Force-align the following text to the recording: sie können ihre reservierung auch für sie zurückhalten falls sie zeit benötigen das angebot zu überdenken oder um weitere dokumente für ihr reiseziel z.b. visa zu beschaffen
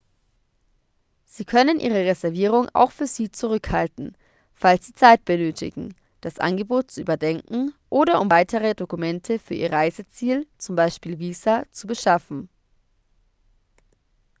sie 1.25 1.45
können 1.45 1.79
ihre 1.79 2.03
reservierung 2.07 2.67
auch 2.73 2.89
für 2.89 3.05
sie 3.05 3.29
zurückhalten 3.29 4.17
falls 4.55 4.87
sie 4.87 4.93
zeit 4.95 5.23
benötigen 5.25 5.95
das 6.21 6.39
angebot 6.39 6.89
zu 6.89 7.01
überdenken 7.01 7.71
oder 7.89 8.19
um 8.19 8.31
weitere 8.31 8.73
dokumente 8.73 9.37
für 9.37 9.53
ihr 9.53 9.71
reiseziel 9.71 10.47
z.b. 10.57 11.19
visa 11.19 11.65
zu 11.69 11.85
beschaffen 11.85 12.49